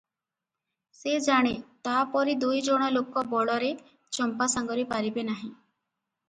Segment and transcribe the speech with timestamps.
[0.99, 1.51] ସେ ଜାଣେ
[1.87, 3.69] ତା'ପରି ଦୁଇଜଣ ଲୋକ ବଳରେ
[4.19, 5.53] ଚମ୍ପା ସାଙ୍ଗରେ ପାରିବେ ନାହିଁ।